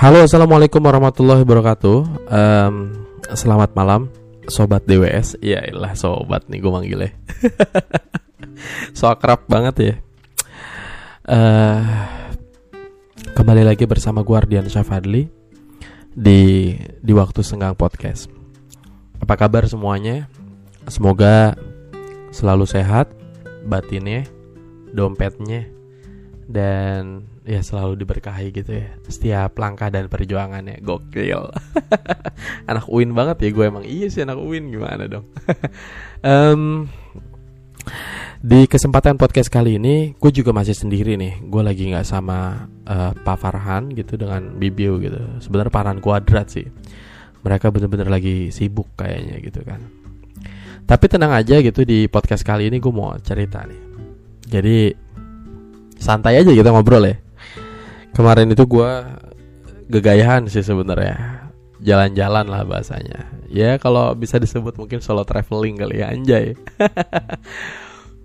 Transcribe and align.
Halo 0.00 0.24
assalamualaikum 0.24 0.80
warahmatullahi 0.80 1.44
wabarakatuh. 1.44 1.98
Um, 2.32 3.04
Selamat 3.36 3.76
malam 3.76 4.08
Sobat 4.48 4.88
DWS 4.88 5.36
Ya 5.44 5.60
ilah 5.68 5.92
sobat 5.92 6.48
nih 6.48 6.64
gue 6.64 6.72
manggilnya. 6.72 7.12
So 8.96 9.12
akrab 9.12 9.44
banget 9.44 9.74
ya. 9.76 9.94
Uh, 11.28 11.84
Kembali 13.36 13.60
lagi 13.60 13.84
bersama 13.84 14.24
gue 14.24 14.32
Ardian 14.32 14.72
Syafadli 14.72 15.28
Di, 16.16 16.72
di 16.80 17.12
Waktu 17.12 17.44
Senggang 17.44 17.76
Podcast. 17.76 18.32
Apa 19.20 19.36
kabar 19.36 19.68
semuanya? 19.68 20.32
Semoga 20.88 21.60
selalu 22.32 22.64
sehat 22.64 23.12
Batinnya 23.68 24.24
Dompetnya 24.96 25.68
Dan 26.50 27.30
ya 27.46 27.62
selalu 27.62 28.02
diberkahi 28.02 28.50
gitu 28.50 28.74
ya. 28.74 28.90
Setiap 29.06 29.54
langkah 29.54 29.86
dan 29.86 30.10
perjuangannya. 30.10 30.82
Gokil. 30.82 31.46
Anak 32.70 32.90
Uin 32.90 33.14
banget 33.14 33.46
ya 33.46 33.48
gue 33.54 33.64
emang. 33.70 33.84
Iya 33.86 34.10
sih 34.10 34.26
anak 34.26 34.42
Uin 34.42 34.74
gimana 34.74 35.06
dong? 35.06 35.26
Um, 36.20 36.84
di 38.44 38.68
kesempatan 38.68 39.16
podcast 39.16 39.48
kali 39.48 39.80
ini 39.80 40.12
gue 40.20 40.32
juga 40.32 40.52
masih 40.52 40.76
sendiri 40.76 41.16
nih. 41.16 41.40
Gue 41.48 41.64
lagi 41.64 41.88
nggak 41.88 42.04
sama 42.04 42.68
uh, 42.84 43.12
Pak 43.16 43.36
Farhan 43.40 43.88
gitu 43.96 44.20
dengan 44.20 44.52
Bibiu 44.60 45.00
gitu. 45.00 45.16
Sebenarnya 45.40 45.72
Farhan 45.72 45.96
kuadrat 46.04 46.52
sih. 46.52 46.68
Mereka 47.40 47.72
bener-bener 47.72 48.12
lagi 48.12 48.52
sibuk 48.52 48.92
kayaknya 49.00 49.40
gitu 49.40 49.64
kan. 49.64 49.80
Tapi 50.84 51.04
tenang 51.08 51.32
aja 51.32 51.56
gitu 51.64 51.88
di 51.88 52.04
podcast 52.04 52.44
kali 52.44 52.68
ini 52.68 52.80
gue 52.84 52.92
mau 52.92 53.16
cerita 53.16 53.64
nih. 53.64 53.80
Jadi 54.44 54.76
santai 56.00 56.40
aja 56.40 56.50
kita 56.50 56.72
ngobrol 56.72 57.04
ya. 57.04 57.20
Kemarin 58.16 58.50
itu 58.50 58.64
gue 58.66 58.90
gegayahan 59.92 60.48
sih 60.48 60.64
sebenarnya. 60.64 61.46
Jalan-jalan 61.80 62.48
lah 62.48 62.64
bahasanya. 62.64 63.28
Ya 63.52 63.76
kalau 63.76 64.16
bisa 64.16 64.40
disebut 64.40 64.76
mungkin 64.80 65.04
solo 65.04 65.22
traveling 65.22 65.78
kali 65.78 66.00
ya 66.02 66.10
anjay. 66.10 66.56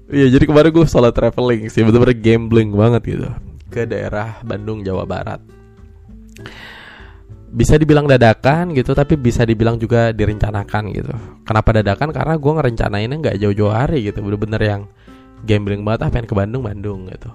Iya 0.05 0.37
jadi 0.37 0.45
kemarin 0.45 0.69
gue 0.69 0.85
solo 0.85 1.09
traveling 1.09 1.65
sih 1.65 1.81
bener-bener 1.81 2.13
gambling 2.13 2.69
banget 2.77 3.01
gitu. 3.17 3.25
Ke 3.73 3.89
daerah 3.89 4.37
Bandung 4.45 4.85
Jawa 4.85 5.01
Barat. 5.01 5.41
Bisa 7.49 7.73
dibilang 7.81 8.05
dadakan 8.05 8.77
gitu 8.77 8.93
tapi 8.93 9.17
bisa 9.17 9.49
dibilang 9.49 9.81
juga 9.81 10.13
direncanakan 10.13 10.93
gitu. 10.93 11.09
Kenapa 11.41 11.81
dadakan? 11.81 12.13
Karena 12.13 12.37
gue 12.37 12.51
ngerencanainnya 12.53 13.17
nggak 13.17 13.37
jauh-jauh 13.41 13.73
hari 13.73 14.05
gitu. 14.05 14.21
Bener-bener 14.21 14.61
yang 14.61 14.81
gambling 15.41 15.81
banget 15.81 16.05
ah 16.05 16.09
pengen 16.13 16.29
ke 16.29 16.37
Bandung 16.37 16.61
Bandung 16.69 17.09
gitu 17.09 17.33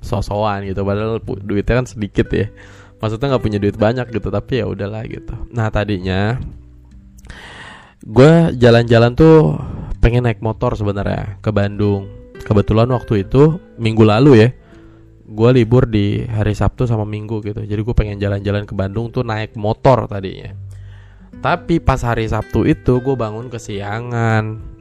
sosokan 0.00 0.66
gitu. 0.68 0.82
Padahal 0.82 1.22
duitnya 1.22 1.84
kan 1.84 1.86
sedikit 1.86 2.28
ya. 2.30 2.50
Maksudnya 2.98 3.34
nggak 3.34 3.44
punya 3.44 3.58
duit 3.62 3.76
banyak 3.78 4.10
gitu 4.10 4.28
tapi 4.30 4.62
ya 4.62 4.66
udahlah 4.66 5.06
gitu. 5.06 5.34
Nah 5.54 5.70
tadinya 5.70 6.38
gue 8.02 8.54
jalan-jalan 8.58 9.14
tuh 9.18 9.58
pengen 9.98 10.26
naik 10.26 10.42
motor 10.42 10.74
sebenarnya 10.74 11.38
ke 11.38 11.50
Bandung. 11.54 12.10
Kebetulan 12.42 12.90
waktu 12.90 13.28
itu 13.28 13.58
minggu 13.76 14.02
lalu 14.06 14.32
ya 14.46 14.48
gue 15.28 15.50
libur 15.52 15.84
di 15.84 16.24
hari 16.24 16.56
Sabtu 16.56 16.88
sama 16.88 17.04
Minggu 17.04 17.44
gitu. 17.44 17.60
Jadi 17.60 17.80
gue 17.84 17.94
pengen 17.94 18.16
jalan-jalan 18.16 18.64
ke 18.64 18.72
Bandung 18.72 19.12
tuh 19.12 19.20
naik 19.22 19.52
motor 19.60 20.08
tadinya. 20.08 20.56
Tapi 21.38 21.78
pas 21.84 22.00
hari 22.00 22.24
Sabtu 22.26 22.64
itu 22.64 22.98
gue 23.04 23.14
bangun 23.14 23.52
kesiangan 23.52 24.77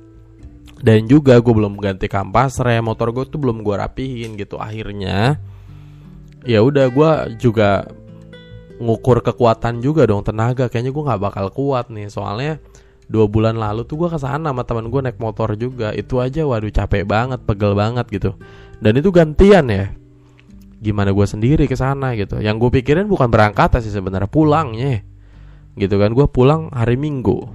dan 0.77 1.09
juga 1.09 1.41
gue 1.41 1.53
belum 1.53 1.81
ganti 1.81 2.05
kampas 2.05 2.61
rem 2.61 2.85
motor 2.85 3.09
gue 3.09 3.25
tuh 3.25 3.41
belum 3.41 3.65
gue 3.65 3.75
rapihin 3.77 4.37
gitu 4.37 4.61
akhirnya. 4.61 5.41
Ya 6.45 6.61
udah 6.61 6.87
gue 6.93 7.11
juga 7.41 7.89
ngukur 8.77 9.25
kekuatan 9.25 9.81
juga 9.81 10.05
dong 10.05 10.21
tenaga. 10.21 10.69
Kayaknya 10.69 10.91
gue 10.93 11.03
nggak 11.09 11.21
bakal 11.21 11.45
kuat 11.49 11.89
nih. 11.89 12.13
Soalnya 12.13 12.61
dua 13.09 13.25
bulan 13.25 13.57
lalu 13.57 13.89
tuh 13.89 14.05
gue 14.05 14.09
ke 14.13 14.19
sana 14.21 14.53
sama 14.53 14.63
teman 14.63 14.93
gue 14.93 15.01
naik 15.01 15.17
motor 15.17 15.57
juga. 15.57 15.91
Itu 15.97 16.21
aja 16.21 16.45
waduh 16.45 16.69
capek 16.69 17.03
banget 17.09 17.41
pegel 17.41 17.73
banget 17.73 18.05
gitu. 18.13 18.37
Dan 18.77 19.01
itu 19.01 19.09
gantian 19.09 19.65
ya. 19.67 19.89
Gimana 20.77 21.09
gue 21.09 21.25
sendiri 21.25 21.65
ke 21.65 21.73
sana 21.73 22.13
gitu. 22.13 22.37
Yang 22.37 22.69
gue 22.69 22.69
pikirin 22.79 23.09
bukan 23.09 23.33
berangkat 23.33 23.81
sih 23.81 23.89
sebenarnya 23.89 24.29
pulangnya. 24.29 25.01
Gitu 25.73 25.97
kan 25.97 26.13
gue 26.13 26.29
pulang 26.29 26.69
hari 26.69 27.01
minggu. 27.01 27.49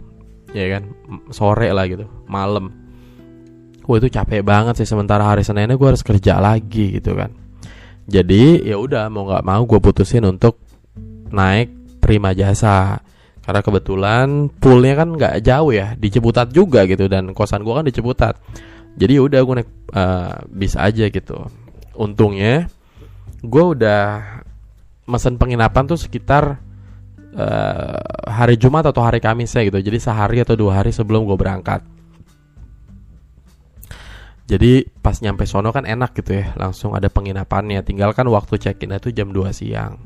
Ya 0.53 0.69
kan 0.75 0.91
sore 1.33 1.71
lah 1.71 1.87
gitu 1.89 2.05
malam 2.29 2.82
Wah 3.83 3.97
itu 3.99 4.09
capek 4.09 4.47
banget 4.47 4.79
sih 4.79 4.87
sementara 4.87 5.27
hari 5.27 5.43
Seninnya 5.43 5.75
gue 5.75 5.89
harus 5.89 6.07
kerja 6.07 6.39
lagi 6.39 7.03
gitu 7.03 7.19
kan. 7.19 7.35
Jadi 8.07 8.63
ya 8.67 8.79
udah 8.79 9.07
mau 9.11 9.27
nggak 9.27 9.45
mau 9.47 9.63
gue 9.67 9.79
putusin 9.79 10.27
untuk 10.27 10.59
naik 11.33 11.99
prima 12.03 12.35
jasa 12.35 12.99
karena 13.43 13.61
kebetulan 13.63 14.51
poolnya 14.59 14.95
kan 15.03 15.09
nggak 15.19 15.35
jauh 15.43 15.75
ya 15.75 15.99
di 15.99 16.09
Ciputat 16.11 16.55
juga 16.55 16.87
gitu 16.87 17.11
dan 17.11 17.35
kosan 17.35 17.67
gue 17.67 17.75
kan 17.75 17.87
di 17.87 17.95
Ciputat. 17.95 18.39
Jadi 18.95 19.19
ya 19.19 19.23
udah 19.27 19.41
gue 19.43 19.55
naik 19.63 19.71
uh, 19.95 20.37
bis 20.51 20.75
aja 20.79 21.11
gitu. 21.11 21.47
Untungnya 21.99 22.71
gue 23.43 23.65
udah 23.75 24.23
mesen 25.11 25.35
penginapan 25.35 25.91
tuh 25.91 25.99
sekitar 25.99 26.63
uh, 27.35 27.99
hari 28.31 28.55
Jumat 28.55 28.87
atau 28.87 29.03
hari 29.03 29.19
Kamis 29.19 29.55
ya 29.55 29.67
gitu. 29.67 29.79
Jadi 29.83 29.99
sehari 29.99 30.39
atau 30.39 30.55
dua 30.55 30.83
hari 30.83 30.95
sebelum 30.95 31.27
gue 31.27 31.35
berangkat. 31.35 31.83
Jadi 34.43 34.85
pas 35.01 35.15
nyampe 35.23 35.47
sono 35.47 35.71
kan 35.71 35.87
enak 35.87 36.19
gitu 36.19 36.43
ya, 36.43 36.53
langsung 36.59 36.93
ada 36.99 37.07
penginapannya. 37.07 37.81
Tinggalkan 37.87 38.27
waktu 38.27 38.59
check-in 38.59 38.93
itu 38.93 39.15
jam 39.15 39.31
2 39.31 39.55
siang. 39.55 39.97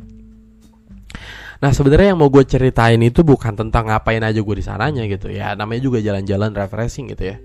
Nah 1.56 1.72
sebenarnya 1.72 2.12
yang 2.12 2.20
mau 2.20 2.28
gue 2.28 2.44
ceritain 2.44 3.00
itu 3.00 3.24
bukan 3.24 3.56
tentang 3.56 3.88
ngapain 3.88 4.20
aja 4.20 4.36
gue 4.36 4.56
di 4.60 4.64
sananya 4.64 5.08
gitu 5.08 5.32
ya. 5.32 5.56
Namanya 5.56 5.80
juga 5.88 5.98
jalan-jalan 6.04 6.52
refreshing 6.52 7.08
gitu 7.16 7.32
ya. 7.32 7.36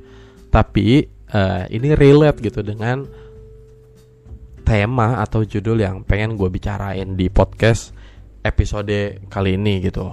Tapi 0.51 1.07
uh, 1.31 1.63
ini 1.71 1.95
relate 1.95 2.43
gitu 2.43 2.59
dengan 2.59 3.07
tema 4.67 5.23
atau 5.23 5.47
judul 5.47 5.79
yang 5.79 6.03
pengen 6.03 6.35
gue 6.35 6.51
bicarain 6.51 7.15
di 7.15 7.31
podcast 7.31 7.95
episode 8.43 9.23
kali 9.31 9.55
ini 9.55 9.79
gitu. 9.79 10.11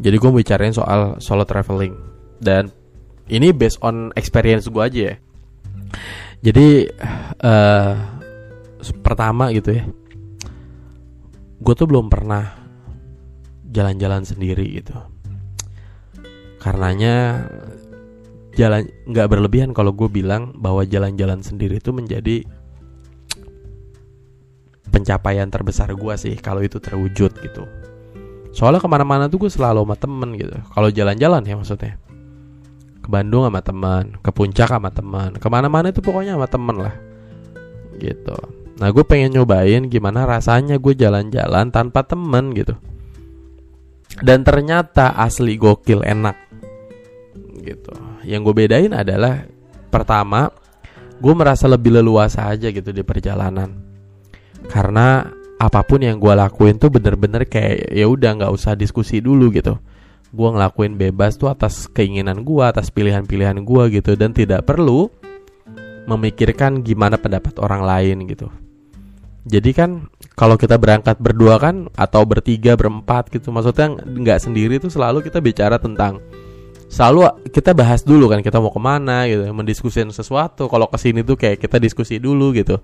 Jadi 0.00 0.16
gue 0.16 0.30
bicarain 0.32 0.72
soal 0.72 1.20
solo 1.20 1.44
traveling 1.44 1.92
dan 2.40 2.72
ini 3.28 3.52
based 3.52 3.84
on 3.84 4.16
experience 4.16 4.64
gue 4.64 4.80
aja 4.80 5.00
ya 5.12 5.16
jadi 6.40 6.88
uh, 7.44 7.94
pertama 9.04 9.52
gitu 9.52 9.76
ya 9.76 9.84
gue 11.60 11.74
tuh 11.76 11.84
belum 11.84 12.08
pernah 12.08 12.56
jalan-jalan 13.70 14.24
sendiri 14.24 14.80
gitu. 14.80 14.96
Karenanya 16.60 17.46
jalan 18.56 18.88
nggak 19.06 19.28
berlebihan 19.30 19.70
kalau 19.76 19.92
gue 19.94 20.08
bilang 20.10 20.56
bahwa 20.58 20.82
jalan-jalan 20.84 21.40
sendiri 21.44 21.78
itu 21.78 21.92
menjadi 21.94 22.42
pencapaian 24.90 25.46
terbesar 25.52 25.94
gue 25.94 26.14
sih 26.18 26.34
kalau 26.40 26.64
itu 26.64 26.80
terwujud 26.80 27.32
gitu. 27.44 27.64
Soalnya 28.50 28.82
ke 28.82 28.88
mana-mana 28.90 29.30
tuh 29.30 29.46
gue 29.46 29.50
selalu 29.52 29.86
sama 29.86 29.96
temen 30.00 30.34
gitu 30.34 30.56
kalau 30.74 30.88
jalan-jalan 30.90 31.44
ya 31.46 31.54
maksudnya 31.54 31.94
Bandung 33.10 33.44
sama 33.44 33.60
teman 33.60 34.14
ke 34.22 34.30
puncak 34.30 34.70
sama 34.70 34.94
teman 34.94 35.34
ke 35.34 35.46
mana-mana 35.50 35.90
itu 35.90 35.98
pokoknya 35.98 36.38
sama 36.38 36.46
teman 36.46 36.76
lah 36.78 36.94
gitu. 38.00 38.38
Nah 38.80 38.88
gue 38.88 39.04
pengen 39.04 39.36
nyobain 39.36 39.84
gimana 39.90 40.24
rasanya 40.24 40.80
gue 40.80 40.96
jalan-jalan 40.96 41.68
tanpa 41.68 42.06
temen 42.06 42.56
gitu. 42.56 42.72
Dan 44.24 44.46
ternyata 44.46 45.12
asli 45.18 45.60
gokil 45.60 46.00
enak 46.00 46.36
gitu. 47.60 47.92
Yang 48.24 48.40
gue 48.48 48.54
bedain 48.64 48.92
adalah 48.96 49.44
pertama 49.92 50.48
gue 51.20 51.34
merasa 51.36 51.68
lebih 51.68 52.00
leluasa 52.00 52.48
aja 52.48 52.72
gitu 52.72 52.88
di 52.94 53.04
perjalanan. 53.04 53.76
Karena 54.70 55.28
apa 55.60 55.84
pun 55.84 56.00
yang 56.00 56.16
gue 56.16 56.32
lakuin 56.32 56.80
tuh 56.80 56.88
bener-bener 56.88 57.44
kayak 57.44 57.92
ya 57.92 58.08
udah 58.08 58.40
nggak 58.40 58.52
usah 58.56 58.72
diskusi 58.72 59.20
dulu 59.20 59.52
gitu 59.52 59.76
gue 60.30 60.48
ngelakuin 60.48 60.94
bebas 60.94 61.34
tuh 61.34 61.50
atas 61.50 61.90
keinginan 61.90 62.46
gue 62.46 62.62
atas 62.62 62.90
pilihan-pilihan 62.94 63.58
gue 63.62 63.82
gitu. 64.00 64.14
Dan 64.14 64.30
tidak 64.34 64.66
perlu 64.66 65.10
memikirkan 66.06 66.82
gimana 66.82 67.20
pendapat 67.20 67.58
orang 67.62 67.82
lain 67.86 68.26
gitu. 68.26 68.50
Jadi 69.46 69.70
kan 69.72 70.10
kalau 70.36 70.60
kita 70.60 70.76
berangkat 70.76 71.16
berdua 71.16 71.56
kan 71.56 71.88
atau 71.96 72.22
bertiga 72.28 72.76
berempat 72.76 73.32
gitu 73.32 73.48
maksudnya 73.48 73.96
nggak 73.96 74.36
sendiri 74.36 74.76
tuh 74.76 74.92
selalu 74.92 75.24
kita 75.24 75.40
bicara 75.40 75.80
tentang 75.80 76.20
selalu 76.92 77.48
kita 77.48 77.72
bahas 77.72 78.04
dulu 78.04 78.28
kan 78.28 78.44
kita 78.44 78.60
mau 78.60 78.68
ke 78.68 78.80
mana 78.82 79.24
gitu 79.30 79.48
mendiskusikan 79.50 80.12
sesuatu. 80.12 80.68
Kalau 80.68 80.86
ke 80.92 80.98
sini 81.00 81.24
tuh 81.24 81.40
kayak 81.40 81.56
kita 81.56 81.80
diskusi 81.80 82.20
dulu 82.20 82.52
gitu. 82.52 82.78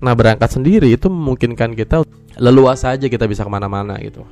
Nah 0.00 0.14
berangkat 0.14 0.48
sendiri 0.48 0.88
itu 0.94 1.12
memungkinkan 1.12 1.76
kita 1.76 2.06
leluasa 2.38 2.94
aja 2.94 3.10
kita 3.10 3.26
bisa 3.28 3.42
ke 3.44 3.50
mana-mana 3.50 3.98
gitu 4.00 4.24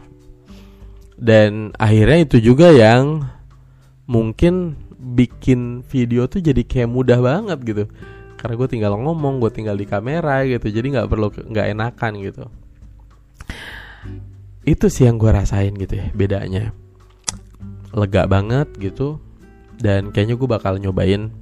dan 1.16 1.72
akhirnya 1.80 2.28
itu 2.28 2.52
juga 2.52 2.68
yang 2.72 3.24
mungkin 4.04 4.76
bikin 4.96 5.80
video 5.88 6.28
tuh 6.28 6.44
jadi 6.44 6.62
kayak 6.62 6.92
mudah 6.92 7.18
banget 7.20 7.58
gitu. 7.64 7.84
Karena 8.36 8.54
gue 8.60 8.68
tinggal 8.68 8.92
ngomong 9.00 9.40
gue 9.40 9.50
tinggal 9.50 9.74
di 9.80 9.88
kamera 9.88 10.44
gitu 10.44 10.68
jadi 10.68 10.86
nggak 11.00 11.08
perlu 11.08 11.32
nggak 11.32 11.66
enakan 11.72 12.12
gitu. 12.20 12.44
Itu 14.66 14.86
sih 14.92 15.08
yang 15.08 15.16
gue 15.16 15.32
rasain 15.32 15.72
gitu 15.74 15.96
ya 15.96 16.12
bedanya. 16.12 16.76
Lega 17.96 18.28
banget 18.28 18.68
gitu 18.76 19.16
dan 19.80 20.12
kayaknya 20.12 20.36
gue 20.36 20.48
bakal 20.48 20.76
nyobain 20.76 21.32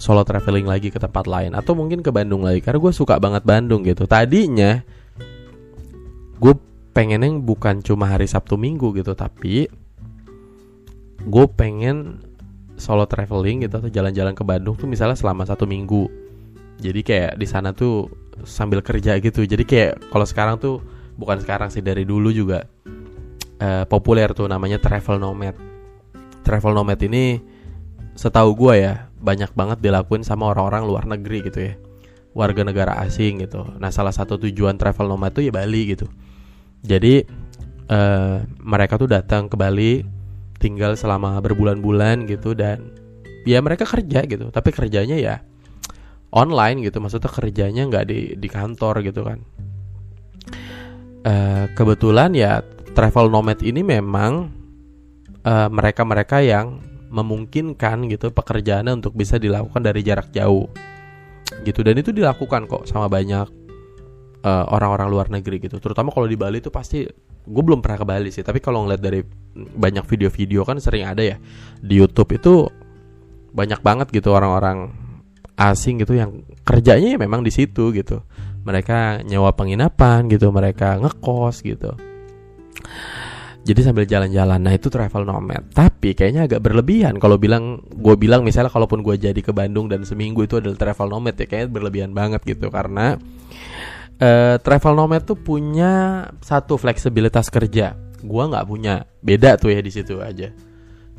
solo 0.00 0.24
traveling 0.26 0.66
lagi 0.66 0.90
ke 0.90 0.98
tempat 0.98 1.30
lain 1.30 1.54
atau 1.54 1.78
mungkin 1.78 2.02
ke 2.02 2.10
Bandung 2.10 2.42
lagi 2.42 2.58
karena 2.64 2.80
gue 2.80 2.92
suka 2.96 3.20
banget 3.20 3.44
Bandung 3.44 3.84
gitu. 3.84 4.08
Tadinya 4.08 4.80
gue 6.40 6.54
pengennya 6.92 7.32
bukan 7.40 7.80
cuma 7.80 8.08
hari 8.12 8.28
Sabtu 8.28 8.60
Minggu 8.60 8.92
gitu 8.92 9.16
tapi 9.16 9.68
gue 11.22 11.46
pengen 11.54 12.20
solo 12.76 13.06
traveling 13.06 13.64
gitu 13.68 13.78
atau 13.78 13.90
jalan-jalan 13.90 14.34
ke 14.34 14.42
Bandung 14.42 14.74
tuh 14.74 14.90
misalnya 14.90 15.14
selama 15.14 15.46
satu 15.46 15.70
minggu. 15.70 16.10
Jadi 16.82 17.00
kayak 17.06 17.38
di 17.38 17.46
sana 17.46 17.70
tuh 17.70 18.10
sambil 18.42 18.82
kerja 18.82 19.22
gitu. 19.22 19.46
Jadi 19.46 19.62
kayak 19.62 20.10
kalau 20.10 20.26
sekarang 20.26 20.58
tuh 20.58 20.82
bukan 21.14 21.38
sekarang 21.38 21.70
sih 21.70 21.78
dari 21.78 22.02
dulu 22.02 22.34
juga 22.34 22.66
uh, 23.62 23.84
populer 23.86 24.34
tuh 24.34 24.50
namanya 24.50 24.82
travel 24.82 25.22
nomad. 25.22 25.54
Travel 26.42 26.74
nomad 26.74 26.98
ini 27.06 27.38
setahu 28.18 28.58
gue 28.58 28.82
ya 28.82 29.06
banyak 29.22 29.54
banget 29.54 29.78
dilakuin 29.78 30.26
sama 30.26 30.50
orang-orang 30.50 30.82
luar 30.82 31.04
negeri 31.06 31.38
gitu 31.46 31.60
ya. 31.70 31.74
Warga 32.34 32.66
negara 32.66 32.98
asing 32.98 33.46
gitu. 33.46 33.62
Nah 33.78 33.94
salah 33.94 34.10
satu 34.10 34.42
tujuan 34.42 34.74
travel 34.74 35.06
nomad 35.06 35.30
tuh 35.30 35.46
ya 35.46 35.54
Bali 35.54 35.94
gitu 35.94 36.10
jadi 36.82 37.22
uh, 37.86 38.42
mereka 38.58 38.98
tuh 38.98 39.06
datang 39.06 39.46
ke 39.46 39.54
Bali 39.54 40.02
tinggal 40.58 40.98
selama 40.98 41.38
berbulan-bulan 41.42 42.26
gitu 42.26 42.54
dan 42.54 42.94
ya 43.46 43.62
mereka 43.62 43.86
kerja 43.86 44.22
gitu. 44.26 44.50
Tapi 44.50 44.70
kerjanya 44.74 45.18
ya 45.18 45.42
online 46.34 46.82
gitu 46.86 46.98
maksudnya 46.98 47.30
kerjanya 47.30 47.82
nggak 47.86 48.04
di 48.10 48.34
di 48.38 48.48
kantor 48.50 49.02
gitu 49.06 49.22
kan. 49.26 49.38
Uh, 51.22 51.70
kebetulan 51.78 52.34
ya 52.34 52.66
travel 52.98 53.30
nomad 53.30 53.62
ini 53.62 53.86
memang 53.86 54.50
uh, 55.46 55.70
mereka-mereka 55.70 56.42
yang 56.42 56.82
memungkinkan 57.12 58.10
gitu 58.10 58.34
pekerjaannya 58.34 58.98
untuk 58.98 59.14
bisa 59.14 59.38
dilakukan 59.38 59.86
dari 59.86 60.02
jarak 60.02 60.34
jauh. 60.34 60.66
Gitu 61.62 61.84
dan 61.86 61.94
itu 61.94 62.10
dilakukan 62.10 62.66
kok 62.66 62.90
sama 62.90 63.06
banyak 63.06 63.61
uh, 64.42 64.66
orang-orang 64.70 65.08
luar 65.08 65.26
negeri 65.30 65.62
gitu 65.62 65.78
terutama 65.78 66.10
kalau 66.10 66.26
di 66.26 66.36
Bali 66.36 66.58
itu 66.60 66.68
pasti 66.68 67.06
gue 67.42 67.62
belum 67.62 67.82
pernah 67.82 67.98
ke 67.98 68.06
Bali 68.06 68.30
sih 68.30 68.46
tapi 68.46 68.62
kalau 68.62 68.86
ngeliat 68.86 69.02
dari 69.02 69.22
banyak 69.54 70.06
video-video 70.06 70.62
kan 70.62 70.78
sering 70.78 71.06
ada 71.06 71.22
ya 71.22 71.36
di 71.82 71.94
YouTube 71.98 72.38
itu 72.38 72.66
banyak 73.52 73.80
banget 73.84 74.08
gitu 74.14 74.32
orang-orang 74.32 75.02
asing 75.56 76.00
gitu 76.00 76.16
yang 76.16 76.42
kerjanya 76.64 77.14
ya 77.16 77.18
memang 77.20 77.44
di 77.44 77.52
situ 77.52 77.92
gitu. 77.92 78.24
Mereka 78.62 79.26
nyewa 79.26 79.50
penginapan 79.52 80.30
gitu, 80.30 80.54
mereka 80.54 80.96
ngekos 81.02 81.66
gitu. 81.66 81.98
Jadi 83.62 83.78
sambil 83.86 84.10
jalan-jalan, 84.10 84.58
nah 84.58 84.74
itu 84.74 84.90
travel 84.90 85.22
nomad. 85.22 85.70
Tapi 85.70 86.18
kayaknya 86.18 86.50
agak 86.50 86.66
berlebihan 86.66 87.18
kalau 87.22 87.38
bilang, 87.38 87.78
gue 87.94 88.14
bilang 88.18 88.42
misalnya 88.42 88.74
kalaupun 88.74 89.06
gue 89.06 89.14
jadi 89.18 89.38
ke 89.38 89.54
Bandung 89.54 89.86
dan 89.86 90.02
seminggu 90.02 90.42
itu 90.46 90.58
adalah 90.58 90.74
travel 90.74 91.10
nomad 91.10 91.38
ya 91.38 91.46
kayaknya 91.46 91.70
berlebihan 91.70 92.10
banget 92.10 92.42
gitu 92.42 92.70
karena 92.74 93.18
uh, 94.20 94.56
travel 94.60 94.94
nomad 94.96 95.22
tuh 95.24 95.38
punya 95.38 96.26
satu 96.42 96.76
fleksibilitas 96.76 97.48
kerja. 97.48 97.96
Gue 98.22 98.44
nggak 98.46 98.66
punya, 98.66 99.06
beda 99.24 99.58
tuh 99.58 99.72
ya 99.74 99.80
di 99.80 99.92
situ 99.92 100.20
aja. 100.20 100.50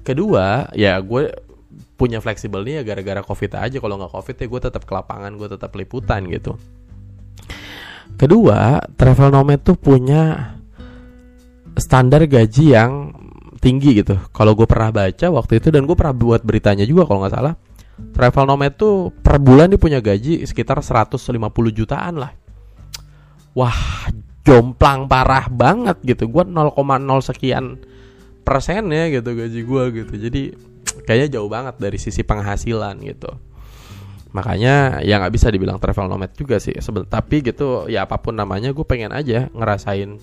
Kedua, 0.03 0.67
ya 0.75 0.99
gue 0.99 1.31
punya 1.95 2.19
fleksibel 2.19 2.61
nih 2.61 2.81
ya 2.81 2.83
gara-gara 2.83 3.21
covid 3.23 3.51
aja. 3.55 3.77
Kalau 3.79 3.95
nggak 3.97 4.11
covid 4.11 4.35
ya 4.35 4.47
gue 4.51 4.61
tetap 4.69 4.83
ke 4.83 4.93
lapangan 4.93 5.31
gue 5.39 5.47
tetap 5.47 5.71
liputan 5.73 6.27
gitu. 6.27 6.59
Kedua 8.13 8.77
travel 8.93 9.33
nomad 9.33 9.65
tuh 9.65 9.79
punya 9.79 10.53
standar 11.79 12.27
gaji 12.29 12.77
yang 12.77 13.15
tinggi 13.57 14.03
gitu. 14.03 14.19
Kalau 14.35 14.53
gue 14.53 14.67
pernah 14.67 14.91
baca 14.91 15.27
waktu 15.33 15.63
itu 15.63 15.71
dan 15.71 15.87
gue 15.87 15.95
pernah 15.95 16.13
buat 16.13 16.43
beritanya 16.43 16.83
juga 16.83 17.07
kalau 17.09 17.25
nggak 17.25 17.35
salah 17.35 17.55
travel 18.13 18.45
nomad 18.49 18.73
tuh 18.73 19.13
per 19.13 19.37
bulan 19.37 19.69
dia 19.69 19.79
punya 19.81 19.99
gaji 20.01 20.43
sekitar 20.45 20.81
150 20.81 21.13
jutaan 21.73 22.17
lah 22.17 22.31
wah 23.53 24.09
jomplang 24.44 25.07
parah 25.07 25.47
banget 25.47 25.97
gitu. 26.03 26.27
Gue 26.27 26.44
0,0 26.44 26.75
sekian 27.23 27.79
persennya 28.44 29.07
gitu 29.09 29.33
gaji 29.33 29.61
gue 29.63 29.83
gitu. 30.03 30.13
Jadi 30.19 30.41
kayaknya 31.07 31.39
jauh 31.39 31.50
banget 31.50 31.79
dari 31.79 31.97
sisi 31.97 32.21
penghasilan 32.21 33.00
gitu. 33.01 33.31
Makanya 34.33 35.00
ya 35.05 35.21
nggak 35.21 35.33
bisa 35.33 35.47
dibilang 35.53 35.79
travel 35.79 36.11
nomad 36.11 36.33
juga 36.35 36.59
sih. 36.59 36.75
Seben 36.83 37.07
tapi 37.07 37.39
gitu 37.45 37.88
ya 37.88 38.03
apa 38.03 38.19
pun 38.19 38.35
namanya 38.35 38.75
gue 38.75 38.83
pengen 38.83 39.15
aja 39.15 39.47
ngerasain 39.55 40.19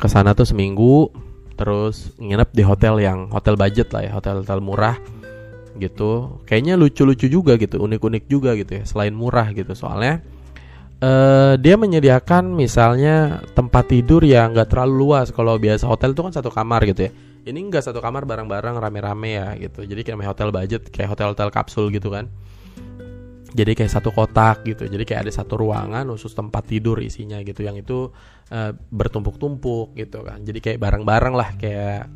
ke 0.00 0.06
sana 0.10 0.34
tuh 0.34 0.48
seminggu 0.48 1.12
terus 1.54 2.10
nginep 2.18 2.50
di 2.56 2.62
hotel 2.64 2.98
yang 2.98 3.30
hotel 3.30 3.54
budget 3.54 3.92
lah 3.94 4.02
ya 4.02 4.12
hotel 4.16 4.40
hotel 4.42 4.58
murah 4.64 4.96
gitu. 5.76 6.40
Kayaknya 6.48 6.80
lucu-lucu 6.80 7.28
juga 7.28 7.60
gitu 7.60 7.82
unik-unik 7.84 8.24
juga 8.30 8.56
gitu 8.56 8.80
ya 8.80 8.84
selain 8.88 9.12
murah 9.12 9.52
gitu. 9.52 9.76
Soalnya 9.76 10.24
uh, 11.02 11.54
dia 11.58 11.74
menyediakan 11.74 12.54
misalnya 12.54 13.42
tempat 13.52 13.90
tidur 13.90 14.22
yang 14.22 14.54
nggak 14.54 14.70
terlalu 14.70 15.10
luas. 15.10 15.34
Kalau 15.34 15.58
biasa 15.58 15.84
hotel 15.90 16.14
itu 16.14 16.22
kan 16.22 16.32
satu 16.32 16.48
kamar 16.54 16.86
gitu 16.86 17.10
ya. 17.10 17.12
Ini 17.42 17.58
enggak 17.58 17.82
satu 17.82 17.98
kamar 17.98 18.22
bareng-bareng 18.22 18.78
rame-rame 18.78 19.30
ya 19.34 19.58
gitu. 19.58 19.82
Jadi 19.82 20.06
kayak 20.06 20.22
hotel 20.22 20.54
budget 20.54 20.86
kayak 20.94 21.10
hotel-hotel 21.10 21.50
kapsul 21.50 21.90
gitu 21.90 22.14
kan. 22.14 22.30
Jadi 23.52 23.76
kayak 23.76 23.92
satu 23.92 24.14
kotak 24.14 24.64
gitu. 24.64 24.86
Jadi 24.86 25.02
kayak 25.04 25.28
ada 25.28 25.32
satu 25.34 25.58
ruangan 25.60 26.06
khusus 26.08 26.32
tempat 26.32 26.70
tidur 26.70 27.02
isinya 27.02 27.42
gitu 27.42 27.66
yang 27.66 27.76
itu 27.76 28.08
uh, 28.54 28.70
bertumpuk-tumpuk 28.94 29.98
gitu 29.98 30.22
kan. 30.22 30.40
Jadi 30.46 30.58
kayak 30.62 30.78
bareng-bareng 30.80 31.34
lah 31.34 31.50
kayak 31.58 32.06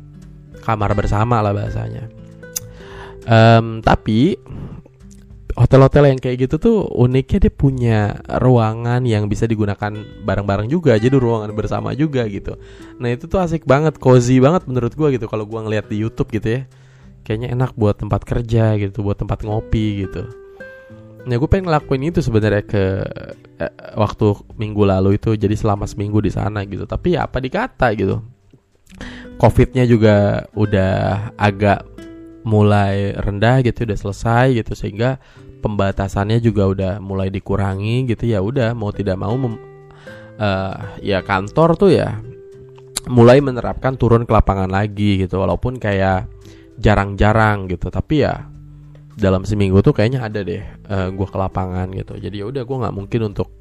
kamar 0.63 0.95
bersama 0.95 1.43
lah 1.43 1.51
bahasanya. 1.51 2.07
Um, 3.27 3.83
tapi 3.83 4.39
hotel-hotel 5.57 6.13
yang 6.13 6.19
kayak 6.21 6.37
gitu 6.45 6.55
tuh 6.61 6.77
uniknya 6.93 7.49
dia 7.49 7.53
punya 7.53 7.99
ruangan 8.29 9.01
yang 9.09 9.25
bisa 9.25 9.49
digunakan 9.49 9.89
bareng-bareng 10.21 10.69
juga 10.69 10.93
jadi 11.01 11.17
ruangan 11.17 11.49
bersama 11.57 11.97
juga 11.97 12.29
gitu. 12.29 12.61
Nah 13.01 13.09
itu 13.09 13.25
tuh 13.25 13.41
asik 13.41 13.65
banget 13.65 13.97
cozy 13.97 14.37
banget 14.37 14.69
menurut 14.69 14.93
gue 14.93 15.17
gitu 15.17 15.25
kalau 15.25 15.49
gue 15.49 15.57
ngeliat 15.57 15.89
di 15.89 15.97
YouTube 15.97 16.29
gitu 16.29 16.61
ya. 16.61 16.69
Kayaknya 17.25 17.57
enak 17.57 17.73
buat 17.73 17.97
tempat 17.97 18.21
kerja 18.23 18.77
gitu 18.77 19.01
buat 19.01 19.17
tempat 19.17 19.41
ngopi 19.41 20.05
gitu. 20.05 20.29
Nah 21.25 21.35
gue 21.35 21.49
pengen 21.49 21.73
ngelakuin 21.73 22.13
itu 22.13 22.21
sebenarnya 22.21 22.63
ke 22.63 22.83
eh, 23.57 23.73
waktu 23.97 24.37
minggu 24.61 24.85
lalu 24.85 25.17
itu 25.17 25.33
jadi 25.33 25.57
selama 25.57 25.89
seminggu 25.89 26.21
di 26.21 26.29
sana 26.29 26.61
gitu. 26.69 26.85
Tapi 26.85 27.17
ya 27.17 27.25
apa 27.25 27.41
dikata 27.41 27.91
gitu 27.97 28.21
covidnya 29.37 29.85
juga 29.85 30.45
udah 30.57 31.33
agak 31.37 31.85
mulai 32.47 33.11
rendah 33.13 33.59
gitu 33.61 33.83
udah 33.83 33.97
selesai 33.99 34.63
gitu 34.63 34.73
sehingga 34.73 35.19
pembatasannya 35.67 36.39
juga 36.39 36.63
udah 36.71 36.93
mulai 37.03 37.27
dikurangi 37.27 38.07
gitu 38.07 38.31
ya. 38.31 38.39
Udah 38.39 38.71
mau 38.71 38.95
tidak 38.95 39.19
mau 39.19 39.35
uh, 39.35 39.51
ya 41.03 41.19
kantor 41.19 41.75
tuh 41.75 41.91
ya 41.91 42.23
mulai 43.11 43.43
menerapkan 43.43 43.99
turun 43.99 44.23
ke 44.23 44.31
lapangan 44.31 44.71
lagi 44.71 45.27
gitu. 45.27 45.43
Walaupun 45.43 45.75
kayak 45.75 46.31
jarang-jarang 46.79 47.67
gitu 47.67 47.91
tapi 47.91 48.23
ya 48.23 48.47
dalam 49.17 49.43
seminggu 49.43 49.81
tuh 49.81 49.97
kayaknya 49.97 50.29
ada 50.29 50.45
deh 50.45 50.61
uh, 50.87 50.93
eh, 50.93 51.07
gue 51.11 51.27
ke 51.27 51.37
lapangan 51.37 51.91
gitu. 51.91 52.15
Jadi 52.15 52.39
ya 52.39 52.45
udah 52.47 52.63
gue 52.63 52.77
nggak 52.87 52.95
mungkin 52.95 53.21
untuk 53.35 53.51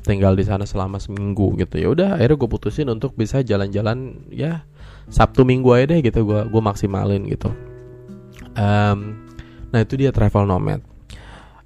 tinggal 0.00 0.32
di 0.32 0.48
sana 0.48 0.64
selama 0.64 0.96
seminggu 0.96 1.60
gitu. 1.60 1.76
Ya 1.76 1.88
udah 1.92 2.08
akhirnya 2.16 2.40
gue 2.40 2.48
putusin 2.48 2.88
untuk 2.88 3.12
bisa 3.18 3.44
jalan-jalan 3.44 4.24
ya 4.32 4.64
sabtu 5.12 5.44
minggu 5.44 5.68
aja 5.76 5.92
deh 5.92 6.00
gitu 6.00 6.24
gue 6.24 6.40
gue 6.48 6.62
maksimalin 6.62 7.28
gitu. 7.28 7.52
Um, 8.54 9.18
nah 9.74 9.82
itu 9.82 9.98
dia 9.98 10.14
travel 10.14 10.46
nomad 10.46 10.93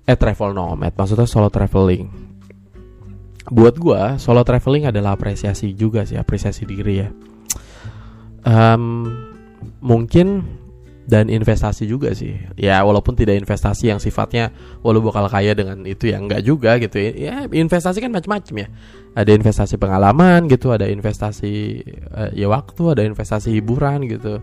eh 0.09 0.17
travel 0.17 0.57
nomad 0.57 0.97
maksudnya 0.97 1.29
solo 1.29 1.53
traveling. 1.53 2.09
Buat 3.53 3.77
gue 3.77 4.03
solo 4.17 4.41
traveling 4.41 4.89
adalah 4.89 5.13
apresiasi 5.13 5.77
juga 5.77 6.09
sih 6.09 6.17
apresiasi 6.17 6.65
diri 6.65 6.95
ya. 7.05 7.09
Um, 8.49 9.05
mungkin 9.85 10.49
dan 11.09 11.29
investasi 11.29 11.85
juga 11.85 12.17
sih. 12.17 12.41
Ya 12.57 12.81
walaupun 12.81 13.17
tidak 13.21 13.37
investasi 13.37 13.93
yang 13.93 14.01
sifatnya 14.01 14.49
walau 14.81 15.05
bakal 15.05 15.29
kaya 15.29 15.53
dengan 15.53 15.85
itu 15.85 16.09
ya. 16.09 16.17
Enggak 16.21 16.41
juga 16.41 16.81
gitu 16.81 16.97
ya, 16.97 17.13
ya 17.13 17.35
investasi 17.45 18.01
kan 18.01 18.09
macam-macam 18.09 18.65
ya. 18.65 18.69
Ada 19.13 19.37
investasi 19.37 19.77
pengalaman 19.77 20.49
gitu 20.49 20.73
ada 20.73 20.89
investasi 20.89 21.85
uh, 22.17 22.33
ya 22.33 22.49
waktu 22.49 22.97
ada 22.97 23.05
investasi 23.05 23.53
hiburan 23.61 24.09
gitu. 24.09 24.41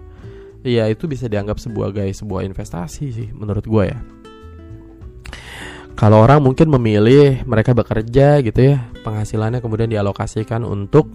Ya 0.61 0.89
itu 0.89 1.09
bisa 1.09 1.25
dianggap 1.25 1.57
sebuah 1.57 1.89
guys 1.93 2.21
sebuah 2.21 2.45
investasi 2.45 3.05
sih 3.13 3.29
menurut 3.33 3.65
gue 3.65 3.85
ya 3.89 3.97
kalau 5.95 6.27
orang 6.27 6.43
mungkin 6.43 6.67
memilih 6.67 7.47
mereka 7.47 7.71
bekerja 7.71 8.43
gitu 8.43 8.75
ya, 8.75 8.83
penghasilannya 9.07 9.63
kemudian 9.63 9.87
dialokasikan 9.87 10.67
untuk 10.67 11.07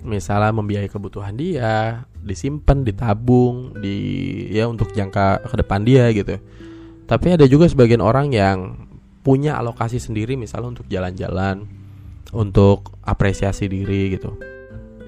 misalnya 0.00 0.56
membiayai 0.56 0.88
kebutuhan 0.88 1.36
dia, 1.36 2.08
disimpan, 2.24 2.88
ditabung, 2.88 3.76
di 3.76 4.48
ya 4.48 4.64
untuk 4.64 4.96
jangka 4.96 5.44
ke 5.44 5.56
depan 5.60 5.84
dia 5.84 6.08
gitu. 6.16 6.40
Tapi 7.04 7.36
ada 7.36 7.44
juga 7.44 7.68
sebagian 7.68 8.00
orang 8.00 8.32
yang 8.32 8.88
punya 9.20 9.60
alokasi 9.60 10.00
sendiri 10.00 10.40
misalnya 10.40 10.80
untuk 10.80 10.88
jalan-jalan, 10.88 11.68
untuk 12.32 12.96
apresiasi 13.04 13.68
diri 13.68 14.16
gitu. 14.16 14.32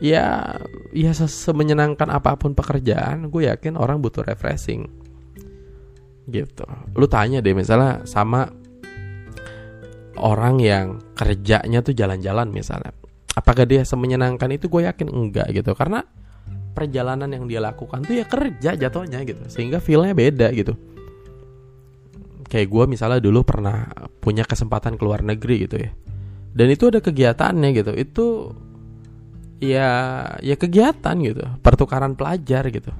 ya 0.00 0.57
ya 0.97 1.12
semenyenangkan 1.12 2.09
apa 2.09 2.33
pun 2.40 2.57
pekerjaan 2.57 3.28
gue 3.28 3.52
yakin 3.52 3.76
orang 3.76 4.00
butuh 4.00 4.25
refreshing 4.25 4.88
gitu 6.33 6.64
lu 6.97 7.04
tanya 7.04 7.45
deh 7.45 7.52
misalnya 7.52 8.00
sama 8.09 8.49
orang 10.20 10.60
yang 10.60 11.00
kerjanya 11.16 11.80
tuh 11.80 11.96
jalan-jalan 11.96 12.52
misalnya. 12.52 12.92
Apakah 13.34 13.64
dia 13.64 13.82
semenyenangkan 13.82 14.52
itu? 14.52 14.68
Gue 14.68 14.84
yakin 14.84 15.08
enggak 15.08 15.48
gitu. 15.56 15.72
Karena 15.72 16.04
perjalanan 16.76 17.30
yang 17.32 17.48
dia 17.48 17.58
lakukan 17.58 18.04
tuh 18.04 18.20
ya 18.20 18.24
kerja 18.28 18.76
jatuhnya 18.76 19.24
gitu. 19.24 19.42
Sehingga 19.48 19.80
feelnya 19.80 20.12
beda 20.12 20.52
gitu. 20.52 20.76
Kayak 22.50 22.68
gue 22.68 22.84
misalnya 22.90 23.20
dulu 23.22 23.46
pernah 23.46 23.88
punya 24.20 24.44
kesempatan 24.44 25.00
keluar 25.00 25.24
negeri 25.24 25.66
gitu 25.66 25.76
ya. 25.80 25.90
Dan 26.50 26.66
itu 26.68 26.90
ada 26.90 27.00
kegiatannya 27.00 27.68
gitu. 27.72 27.92
Itu 27.94 28.26
ya 29.62 29.88
ya 30.42 30.54
kegiatan 30.58 31.16
gitu. 31.22 31.44
Pertukaran 31.62 32.18
pelajar 32.18 32.68
gitu. 32.68 32.90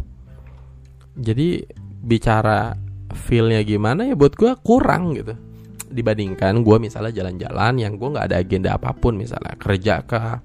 Jadi 1.18 1.66
bicara 2.00 2.78
feelnya 3.12 3.60
gimana 3.66 4.06
ya 4.06 4.14
buat 4.14 4.38
gue 4.38 4.54
kurang 4.62 5.18
gitu 5.18 5.50
dibandingkan 5.90 6.62
gue 6.62 6.76
misalnya 6.78 7.11
jalan-jalan 7.11 7.75
yang 7.82 7.99
gue 7.99 8.09
nggak 8.14 8.26
ada 8.30 8.37
agenda 8.38 8.70
apa 8.78 8.94
pun 8.94 9.18
misalnya 9.18 9.59
kerja 9.59 10.06
kah 10.06 10.38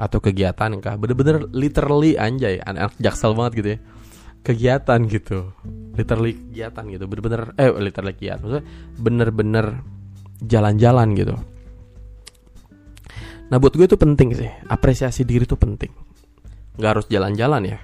atau 0.00 0.18
kegiatan 0.18 0.80
kah 0.80 0.96
bener-bener 0.96 1.44
literally 1.52 2.16
anjay 2.16 2.56
anak 2.64 2.96
jaksel 2.96 3.36
banget 3.36 3.52
gitu 3.60 3.68
ya. 3.76 3.78
Kegiatan 4.40 5.04
gitu 5.12 5.52
literally 5.92 6.32
kegiatan 6.32 6.84
gitu 6.88 7.04
bener-bener 7.04 7.52
eh 7.60 7.68
literally 7.76 8.16
kegiatan 8.16 8.40
maksudnya 8.40 8.64
bener-bener 8.96 9.66
jalan-jalan 10.40 11.12
gitu. 11.12 11.36
Nah 13.52 13.56
buat 13.60 13.76
gue 13.76 13.84
itu 13.84 13.98
penting 14.00 14.32
sih 14.32 14.48
Apresiasi 14.70 15.28
diri 15.28 15.44
itu 15.44 15.60
penting. 15.60 15.92
Gak 16.80 16.90
harus 16.96 17.06
jalan-jalan 17.12 17.62
ya 17.68 17.78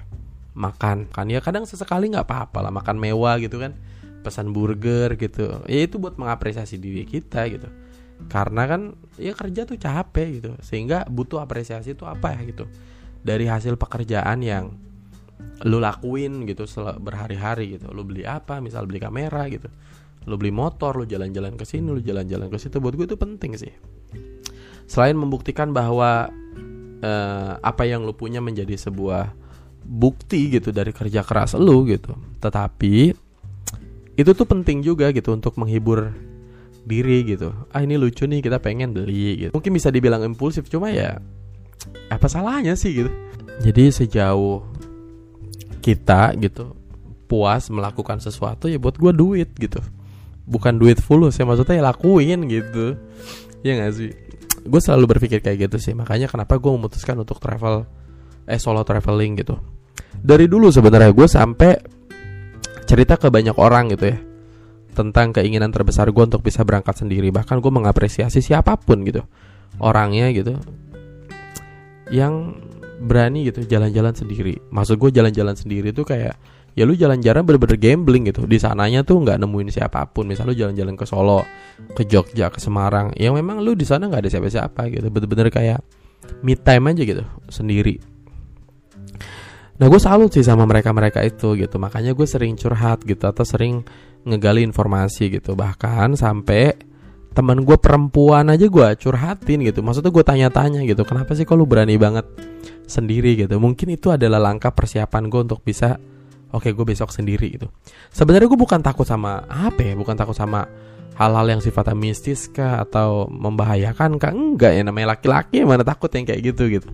Makan 0.57 1.13
kan 1.13 1.29
ya 1.29 1.37
kadang 1.37 1.69
sesekali 1.69 2.09
gak 2.09 2.25
apa-apa 2.25 2.65
lah 2.65 2.73
Makan 2.73 2.97
mewah 2.97 3.37
gitu 3.37 3.61
kan 3.61 3.77
Pesan 4.27 4.51
burger 4.51 5.15
gitu. 5.15 5.63
Ya 5.71 5.87
itu 5.87 5.95
buat 5.95 6.19
mengapresiasi 6.19 6.75
diri 6.75 7.07
kita 7.07 7.47
gitu. 7.47 7.71
Karena 8.27 8.67
kan 8.67 8.99
ya 9.15 9.31
kerja 9.31 9.63
tuh 9.63 9.79
capek 9.79 10.27
gitu. 10.43 10.51
Sehingga 10.59 11.07
butuh 11.07 11.39
apresiasi 11.39 11.95
itu 11.95 12.03
apa 12.03 12.35
ya 12.35 12.43
gitu. 12.43 12.67
Dari 13.23 13.47
hasil 13.47 13.79
pekerjaan 13.79 14.43
yang 14.43 14.75
Lu 15.65 15.81
lakuin 15.81 16.45
gitu 16.45 16.69
berhari-hari 17.01 17.77
gitu. 17.77 17.89
Lu 17.89 18.05
beli 18.05 18.25
apa? 18.25 18.61
Misal 18.61 18.85
beli 18.85 19.01
kamera 19.01 19.49
gitu. 19.49 19.69
Lu 20.29 20.37
beli 20.37 20.53
motor 20.53 20.93
Lu 20.97 21.05
jalan-jalan 21.09 21.57
ke 21.57 21.65
sini 21.65 21.89
Lu 21.89 22.01
jalan-jalan 22.01 22.49
ke 22.49 22.57
situ. 22.61 22.77
Buat 22.77 22.93
gue 22.93 23.05
itu 23.09 23.17
penting 23.17 23.57
sih. 23.57 23.73
Selain 24.85 25.17
membuktikan 25.17 25.73
bahwa 25.73 26.29
uh, 27.01 27.51
apa 27.59 27.83
yang 27.85 28.05
lu 28.05 28.13
punya 28.13 28.39
menjadi 28.39 28.77
sebuah 28.77 29.33
bukti 29.87 30.51
gitu 30.51 30.69
dari 30.69 30.91
kerja 30.93 31.25
keras 31.25 31.57
lu 31.57 31.85
gitu. 31.89 32.13
Tetapi 32.39 33.26
itu 34.17 34.33
tuh 34.33 34.49
penting 34.49 34.81
juga 34.81 35.13
gitu 35.13 35.29
untuk 35.29 35.55
menghibur 35.61 36.09
diri 36.87 37.21
gitu. 37.21 37.53
Ah 37.69 37.85
ini 37.85 38.01
lucu 38.01 38.25
nih 38.25 38.41
kita 38.41 38.57
pengen 38.57 38.97
beli 38.97 39.45
gitu. 39.45 39.51
Mungkin 39.53 39.71
bisa 39.77 39.93
dibilang 39.93 40.25
impulsif 40.25 40.65
cuma 40.73 40.89
ya 40.89 41.21
apa 42.09 42.25
salahnya 42.25 42.73
sih 42.73 43.05
gitu? 43.05 43.11
Jadi 43.61 43.93
sejauh 43.93 44.65
kita 45.85 46.33
gitu 46.41 46.73
puas 47.29 47.69
melakukan 47.69 48.17
sesuatu 48.17 48.65
ya 48.65 48.81
buat 48.81 48.97
gue 48.97 49.13
duit 49.13 49.53
gitu. 49.53 49.77
Bukan 50.49 50.81
duit 50.81 50.97
full 50.97 51.29
sih 51.29 51.45
maksudnya 51.45 51.77
ya 51.77 51.83
lakuin 51.93 52.49
gitu. 52.49 52.97
Ya 53.61 53.77
gak 53.77 53.93
sih? 54.01 54.09
Gue 54.65 54.81
selalu 54.81 55.13
berpikir 55.15 55.45
kayak 55.45 55.69
gitu 55.69 55.77
sih 55.77 55.93
makanya 55.93 56.25
kenapa 56.25 56.57
gue 56.57 56.71
memutuskan 56.73 57.19
untuk 57.21 57.37
travel 57.37 57.85
eh 58.49 58.57
solo 58.57 58.81
traveling 58.81 59.45
gitu. 59.45 59.59
Dari 60.17 60.49
dulu 60.49 60.73
sebenarnya 60.73 61.13
gue 61.13 61.27
sampai 61.29 61.96
cerita 62.87 63.19
ke 63.19 63.27
banyak 63.27 63.53
orang 63.59 63.91
gitu 63.91 64.15
ya 64.15 64.17
tentang 64.97 65.29
keinginan 65.29 65.69
terbesar 65.69 66.09
gue 66.09 66.23
untuk 66.25 66.41
bisa 66.41 66.65
berangkat 66.65 66.97
sendiri. 67.05 67.29
Bahkan 67.29 67.61
gue 67.61 67.69
mengapresiasi 67.69 68.41
siapa 68.41 68.79
pun 68.81 69.05
gitu 69.05 69.21
orangnya 69.77 70.33
gitu 70.33 70.57
yang 72.09 72.57
berani 72.97 73.45
gitu 73.45 73.61
jalan-jalan 73.67 74.15
sendiri. 74.17 74.57
Maksud 74.73 74.97
gue 74.97 75.13
jalan-jalan 75.13 75.53
sendiri 75.53 75.93
tuh 75.93 76.07
kayak 76.07 76.33
ya 76.73 76.83
lu 76.87 76.97
jalan-jalan 76.97 77.45
bener-bener 77.45 77.77
gambling 77.77 78.25
gitu. 78.25 78.49
Di 78.49 78.57
sananya 78.57 79.05
tuh 79.05 79.21
nggak 79.21 79.37
nemuin 79.37 79.69
siapa 79.69 80.01
pun. 80.09 80.25
Misal 80.25 80.49
lu 80.49 80.57
jalan-jalan 80.57 80.97
ke 80.97 81.05
Solo 81.05 81.45
ke 81.93 82.09
Jogja 82.09 82.49
ke 82.49 82.57
Semarang 82.57 83.13
yang 83.13 83.37
memang 83.37 83.61
lu 83.61 83.77
di 83.77 83.85
sana 83.85 84.09
nggak 84.09 84.25
ada 84.25 84.29
siapa-siapa 84.33 84.81
gitu. 84.89 85.13
Bener-bener 85.13 85.53
kayak 85.53 85.85
me 86.41 86.57
time 86.57 86.89
aja 86.89 87.03
gitu 87.05 87.23
sendiri 87.53 88.16
nah 89.77 89.85
gue 89.85 90.01
salut 90.01 90.33
sih 90.33 90.41
sama 90.41 90.65
mereka-mereka 90.65 91.21
itu 91.21 91.53
gitu. 91.53 91.77
Makanya 91.77 92.17
gue 92.17 92.25
sering 92.25 92.57
curhat 92.57 93.05
gitu 93.05 93.29
atau 93.29 93.45
sering 93.45 93.85
ngegali 94.25 94.65
informasi 94.65 95.37
gitu. 95.37 95.53
Bahkan 95.53 96.17
sampai 96.17 96.73
teman 97.37 97.61
gue 97.61 97.77
perempuan 97.77 98.49
aja 98.49 98.65
gue 98.65 98.87
curhatin 98.97 99.61
gitu. 99.61 99.85
Maksudnya 99.85 100.09
gue 100.09 100.23
tanya-tanya 100.25 100.81
gitu 100.89 101.05
kenapa 101.05 101.37
sih 101.37 101.45
kok 101.45 101.53
lu 101.53 101.69
berani 101.69 101.93
banget 102.01 102.25
sendiri? 102.89 103.37
gitu. 103.37 103.61
Mungkin 103.61 103.93
itu 103.93 104.09
adalah 104.09 104.41
langkah 104.41 104.73
persiapan 104.73 105.29
gue 105.29 105.41
untuk 105.45 105.61
bisa 105.61 106.01
oke 106.49 106.73
gue 106.73 106.85
besok 106.85 107.13
sendiri 107.13 107.53
gitu. 107.53 107.69
Sebenarnya 108.09 108.49
gue 108.49 108.59
bukan 108.59 108.81
takut 108.81 109.05
sama 109.05 109.45
apa 109.45 109.85
ya? 109.85 109.93
Bukan 109.93 110.17
takut 110.17 110.33
sama 110.33 110.65
hal-hal 111.13 111.45
yang 111.45 111.61
sifatnya 111.61 111.93
mistis 111.93 112.49
kah 112.49 112.81
atau 112.81 113.29
membahayakan 113.29 114.17
kah? 114.17 114.33
Enggak 114.33 114.73
ya 114.73 114.81
namanya 114.81 115.13
laki-laki 115.13 115.61
mana 115.61 115.85
takut 115.85 116.09
yang 116.17 116.25
kayak 116.25 116.41
gitu 116.41 116.65
gitu 116.81 116.89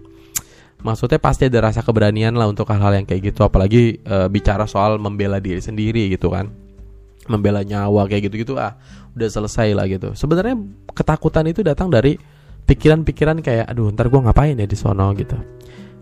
maksudnya 0.84 1.18
pasti 1.18 1.48
ada 1.48 1.72
rasa 1.72 1.82
keberanian 1.82 2.36
lah 2.36 2.52
untuk 2.52 2.68
hal-hal 2.70 3.00
yang 3.00 3.08
kayak 3.08 3.34
gitu. 3.34 3.48
Apalagi 3.48 4.04
e, 4.04 4.16
bicara 4.28 4.68
soal 4.68 5.00
membela 5.00 5.40
diri 5.40 5.64
sendiri 5.64 6.12
gitu 6.12 6.30
kan. 6.30 6.52
Membela 7.32 7.64
nyawa 7.64 8.06
kayak 8.12 8.30
gitu-gitu 8.30 8.60
ah 8.60 8.76
udah 9.16 9.30
selesai 9.32 9.72
lah 9.72 9.88
gitu. 9.88 10.12
Sebenarnya 10.12 10.60
ketakutan 10.92 11.48
itu 11.48 11.64
datang 11.64 11.88
dari 11.88 12.20
pikiran-pikiran 12.68 13.40
kayak 13.40 13.72
aduh 13.72 13.90
ntar 13.96 14.12
gue 14.12 14.20
ngapain 14.20 14.60
ya 14.60 14.68
di 14.68 14.76
sono? 14.76 15.16
gitu. 15.16 15.40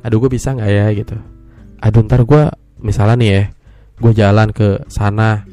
Aduh 0.01 0.17
gue 0.17 0.29
bisa 0.33 0.57
nggak 0.57 0.69
ya? 0.69 0.85
gitu. 0.97 1.15
Aduh 1.79 2.01
ntar 2.01 2.25
gue 2.25 2.43
misalnya 2.81 3.15
nih 3.21 3.29
ya 3.29 3.43
gue 4.01 4.11
jalan 4.17 4.49
ke 4.49 4.81
sana 4.89 5.45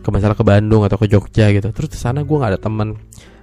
ke 0.00 0.08
misalnya 0.14 0.38
ke 0.38 0.46
Bandung 0.46 0.86
atau 0.86 0.94
ke 0.94 1.10
Jogja 1.10 1.50
gitu. 1.50 1.74
Terus 1.74 1.90
di 1.90 1.98
sana 1.98 2.22
gue 2.22 2.36
nggak 2.38 2.54
ada 2.54 2.60
temen. 2.62 2.94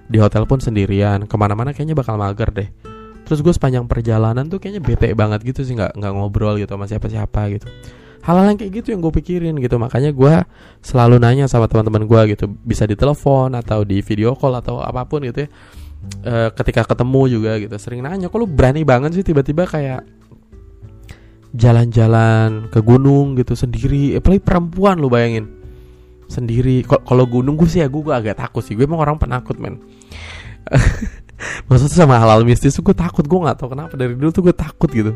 Di 0.08 0.16
hotel 0.16 0.48
pun 0.48 0.56
sendirian. 0.56 1.28
Ke 1.28 1.36
mana-mana 1.36 1.76
kayaknya 1.76 1.92
bakal 1.92 2.16
mager 2.16 2.48
deh 2.48 2.96
terus 3.28 3.44
gue 3.44 3.52
sepanjang 3.52 3.84
perjalanan 3.84 4.48
tuh 4.48 4.56
kayaknya 4.56 4.80
bete 4.80 5.12
banget 5.12 5.44
gitu 5.44 5.60
sih 5.60 5.76
nggak 5.76 6.00
nggak 6.00 6.12
ngobrol 6.16 6.56
gitu 6.56 6.72
sama 6.72 6.88
siapa-siapa 6.88 7.40
gitu. 7.52 7.68
Hal-hal 8.24 8.56
yang 8.56 8.58
kayak 8.58 8.72
gitu 8.80 8.88
yang 8.96 9.04
gue 9.04 9.12
pikirin 9.20 9.54
gitu 9.60 9.76
makanya 9.76 10.16
gue 10.16 10.34
selalu 10.80 11.20
nanya 11.20 11.44
sama 11.44 11.68
teman-teman 11.68 12.08
gue 12.08 12.20
gitu. 12.32 12.48
Bisa 12.48 12.88
di 12.88 12.96
telepon 12.96 13.52
atau 13.52 13.84
di 13.84 14.00
video 14.00 14.32
call 14.32 14.56
atau 14.56 14.80
apa 14.80 15.04
pun 15.04 15.28
gitu 15.28 15.44
ya. 15.44 15.48
E, 16.24 16.32
ketika 16.56 16.88
ketemu 16.88 17.22
juga 17.28 17.60
gitu 17.60 17.76
sering 17.76 18.00
nanya 18.00 18.32
kok 18.32 18.40
lu 18.40 18.48
berani 18.48 18.80
banget 18.80 19.12
sih 19.12 19.24
tiba-tiba 19.26 19.68
kayak 19.68 20.08
jalan-jalan 21.52 22.72
ke 22.72 22.80
gunung 22.80 23.36
gitu 23.36 23.52
sendiri? 23.52 24.16
Apalagi 24.16 24.40
perempuan 24.40 24.96
lu 24.96 25.12
bayangin. 25.12 25.52
Sendiri 26.32 26.80
kalau 26.84 27.28
gunung 27.28 27.60
gue 27.60 27.68
sih 27.68 27.84
ya 27.84 27.88
gue, 27.92 28.04
agak 28.08 28.40
takut 28.40 28.64
sih. 28.64 28.72
Gue 28.72 28.88
emang 28.88 29.04
orang 29.04 29.20
penakut 29.20 29.60
men 29.60 29.84
maksudnya 31.70 31.94
sama 31.94 32.18
hal-hal 32.18 32.42
mistis 32.42 32.74
gue 32.78 32.96
takut. 32.96 33.22
Gue 33.24 33.38
nggak 33.42 33.58
tahu 33.62 33.74
kenapa. 33.74 33.94
Dari 33.94 34.14
dulu 34.18 34.30
tuh 34.34 34.42
gue 34.50 34.54
takut 34.56 34.90
gitu. 34.90 35.12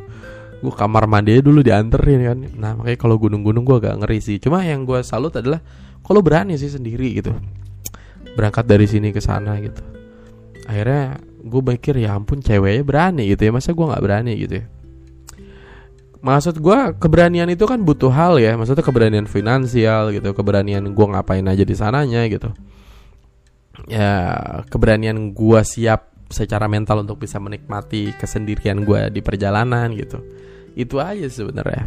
Gue 0.63 0.71
kamar 0.71 1.11
mandi 1.11 1.43
dulu 1.43 1.59
dianterin 1.59 2.21
kan. 2.23 2.39
Nah 2.55 2.71
makanya 2.79 2.99
kalau 2.99 3.19
gunung-gunung 3.19 3.67
gue 3.67 3.83
agak 3.83 3.99
ngeri 3.99 4.19
sih. 4.23 4.39
Cuma 4.39 4.63
yang 4.63 4.87
gue 4.87 5.03
salut 5.03 5.35
adalah 5.35 5.59
kalau 6.07 6.23
berani 6.23 6.55
sih 6.55 6.71
sendiri 6.71 7.19
gitu. 7.19 7.35
Berangkat 8.39 8.65
dari 8.71 8.87
sini 8.87 9.11
ke 9.11 9.19
sana 9.19 9.59
gitu. 9.59 9.83
Akhirnya 10.71 11.19
gue 11.43 11.61
mikir 11.63 11.99
ya 11.99 12.15
ampun 12.15 12.39
ceweknya 12.39 12.87
berani 12.87 13.27
gitu 13.27 13.43
ya. 13.43 13.51
Masa 13.51 13.75
gue 13.75 13.83
nggak 13.83 14.03
berani 14.03 14.33
gitu 14.39 14.55
ya? 14.63 14.67
Maksud 16.23 16.63
gue 16.63 16.79
keberanian 17.03 17.51
itu 17.51 17.67
kan 17.67 17.83
butuh 17.83 18.15
hal 18.15 18.39
ya. 18.39 18.55
Maksudnya 18.55 18.87
keberanian 18.87 19.27
finansial 19.27 20.15
gitu. 20.15 20.31
Keberanian 20.31 20.95
gue 20.95 21.07
ngapain 21.11 21.43
aja 21.43 21.67
di 21.67 21.75
sananya 21.75 22.23
gitu. 22.31 22.55
Ya 23.91 24.23
keberanian 24.71 25.35
gue 25.35 25.61
siap 25.67 26.12
secara 26.33 26.67
mental 26.67 27.05
untuk 27.05 27.21
bisa 27.23 27.39
menikmati 27.39 28.17
kesendirian 28.17 28.83
gue 28.83 29.13
di 29.13 29.21
perjalanan 29.21 29.93
gitu. 29.95 30.19
Itu 30.75 30.99
aja 30.99 31.29
sebenarnya. 31.29 31.87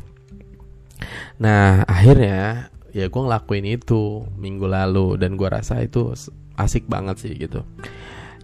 Nah 1.42 1.84
akhirnya 1.84 2.72
ya 2.96 3.12
gue 3.12 3.22
ngelakuin 3.22 3.68
itu 3.68 4.24
minggu 4.40 4.70
lalu 4.70 5.20
dan 5.20 5.36
gue 5.36 5.50
rasa 5.52 5.84
itu 5.84 6.16
asik 6.56 6.88
banget 6.88 7.20
sih 7.20 7.34
gitu. 7.36 7.66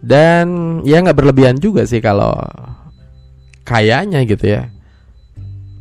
Dan 0.02 0.82
ya 0.84 1.00
nggak 1.00 1.16
berlebihan 1.16 1.62
juga 1.62 1.86
sih 1.86 2.02
kalau 2.02 2.36
kayaknya 3.64 4.26
gitu 4.26 4.60
ya. 4.60 4.68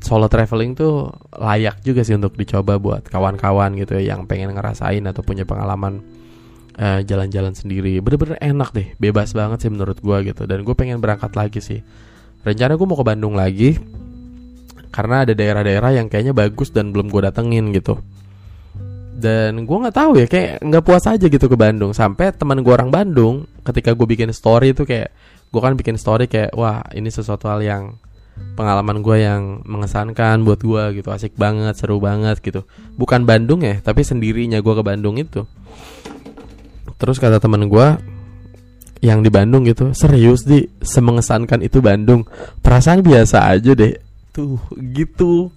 Solo 0.00 0.32
traveling 0.32 0.72
tuh 0.76 1.12
layak 1.36 1.84
juga 1.84 2.00
sih 2.00 2.16
untuk 2.16 2.32
dicoba 2.32 2.80
buat 2.80 3.04
kawan-kawan 3.04 3.76
gitu 3.76 4.00
ya 4.00 4.16
yang 4.16 4.24
pengen 4.24 4.56
ngerasain 4.56 5.04
atau 5.04 5.20
punya 5.20 5.44
pengalaman 5.44 6.00
eh, 6.76 7.00
jalan-jalan 7.06 7.56
sendiri. 7.56 7.98
Bener-bener 8.04 8.36
enak 8.38 8.70
deh, 8.76 8.88
bebas 9.00 9.32
banget 9.32 9.66
sih 9.66 9.70
menurut 9.72 9.98
gue 9.98 10.16
gitu. 10.30 10.44
Dan 10.44 10.62
gue 10.62 10.74
pengen 10.76 11.02
berangkat 11.02 11.32
lagi 11.34 11.58
sih. 11.64 11.80
Rencana 12.46 12.76
gue 12.78 12.86
mau 12.86 12.98
ke 12.98 13.04
Bandung 13.04 13.34
lagi 13.36 13.76
karena 14.90 15.22
ada 15.22 15.32
daerah-daerah 15.32 15.94
yang 15.94 16.10
kayaknya 16.10 16.34
bagus 16.34 16.74
dan 16.74 16.90
belum 16.90 17.08
gue 17.08 17.22
datengin 17.22 17.70
gitu 17.70 18.02
dan 19.20 19.68
gue 19.68 19.76
nggak 19.76 19.96
tahu 19.96 20.10
ya 20.16 20.26
kayak 20.26 20.64
nggak 20.64 20.82
puas 20.82 21.04
aja 21.04 21.26
gitu 21.28 21.46
ke 21.46 21.54
Bandung 21.54 21.92
sampai 21.92 22.32
teman 22.32 22.64
gue 22.64 22.72
orang 22.72 22.88
Bandung 22.88 23.44
ketika 23.62 23.92
gue 23.92 24.06
bikin 24.08 24.32
story 24.32 24.72
itu 24.72 24.88
kayak 24.88 25.12
gue 25.52 25.60
kan 25.60 25.76
bikin 25.76 26.00
story 26.00 26.24
kayak 26.26 26.56
wah 26.56 26.80
ini 26.96 27.12
sesuatu 27.12 27.46
hal 27.52 27.60
yang 27.60 28.00
pengalaman 28.56 29.04
gue 29.04 29.16
yang 29.20 29.60
mengesankan 29.68 30.40
buat 30.40 30.64
gue 30.64 31.04
gitu 31.04 31.12
asik 31.12 31.36
banget 31.36 31.76
seru 31.76 32.00
banget 32.00 32.40
gitu 32.40 32.64
bukan 32.96 33.28
Bandung 33.28 33.60
ya 33.60 33.84
tapi 33.84 34.00
sendirinya 34.00 34.64
gue 34.64 34.74
ke 34.74 34.82
Bandung 34.82 35.20
itu 35.20 35.44
terus 37.00 37.16
kata 37.16 37.40
teman 37.40 37.64
gue 37.64 37.88
yang 39.00 39.24
di 39.24 39.32
Bandung 39.32 39.64
gitu 39.64 39.96
serius 39.96 40.44
di? 40.44 40.68
Semengesankan 40.84 41.64
itu 41.64 41.80
Bandung. 41.80 42.28
Perasaan 42.60 43.00
biasa 43.00 43.48
aja 43.48 43.72
deh. 43.72 43.96
Tuh 44.30 44.60
gitu. 44.76 45.48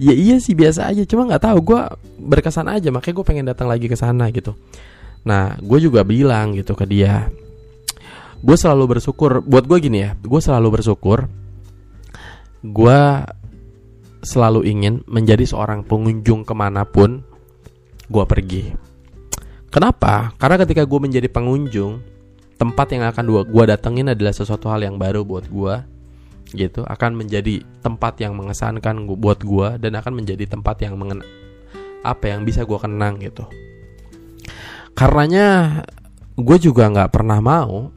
Ya 0.00 0.16
iya 0.16 0.40
sih 0.40 0.56
biasa 0.56 0.88
aja. 0.88 1.04
Cuma 1.04 1.28
nggak 1.28 1.44
tahu 1.44 1.58
gue 1.60 1.80
berkesan 2.16 2.66
aja. 2.72 2.88
Makanya 2.88 3.14
gue 3.20 3.26
pengen 3.28 3.46
datang 3.46 3.68
lagi 3.68 3.86
ke 3.86 3.94
sana 3.94 4.32
gitu. 4.32 4.56
Nah 5.28 5.60
gue 5.60 5.78
juga 5.84 6.00
bilang 6.00 6.56
gitu 6.56 6.72
ke 6.72 6.88
dia. 6.88 7.28
Gue 8.40 8.56
selalu 8.56 8.96
bersyukur. 8.96 9.44
Buat 9.44 9.68
gue 9.68 9.78
gini 9.84 9.98
ya 10.08 10.10
gue 10.16 10.40
selalu 10.40 10.80
bersyukur 10.80 11.28
gue 12.62 13.00
selalu 14.18 14.66
ingin 14.66 15.06
menjadi 15.06 15.46
seorang 15.46 15.86
pengunjung 15.86 16.42
ke 16.42 16.54
mana 16.54 16.82
pun 16.82 17.22
gue 18.10 18.24
pergi 18.26 18.87
kenapa? 19.68 20.32
Karena 20.36 20.56
ketika 20.60 20.82
gue 20.84 21.00
menjadi 21.00 21.28
pengunjung 21.30 22.00
tempat 22.58 22.90
yang 22.90 23.06
akan 23.06 23.24
gue 23.46 23.64
datengin 23.68 24.10
adalah 24.10 24.34
sesuatu 24.34 24.66
hal 24.68 24.82
yang 24.82 24.98
baru 24.98 25.22
buat 25.22 25.46
gue 25.46 25.74
gitu. 26.56 26.84
Akan 26.88 27.16
menjadi 27.16 27.60
tempat 27.84 28.20
yang 28.22 28.32
mengesankan 28.36 29.04
gua, 29.04 29.18
buat 29.18 29.40
gua 29.44 29.68
dan 29.76 29.98
akan 29.98 30.22
menjadi 30.22 30.48
tempat 30.48 30.80
yang 30.80 30.96
mengen 30.96 31.20
apa 32.06 32.30
yang 32.32 32.46
bisa 32.46 32.64
gua 32.64 32.80
kenang 32.80 33.20
gitu. 33.20 33.44
Karenanya 34.96 35.82
gue 36.38 36.56
juga 36.62 36.86
nggak 36.86 37.10
pernah 37.10 37.42
mau 37.42 37.90